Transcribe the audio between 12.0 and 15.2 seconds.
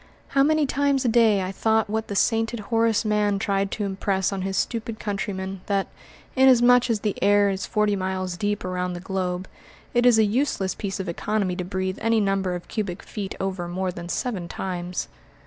any number of cubic feet over more than seven times!